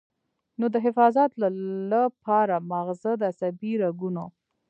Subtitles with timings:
[0.59, 1.31] نو د حفاظت
[1.91, 4.25] له پاره مازغۀ د عصبي رګونو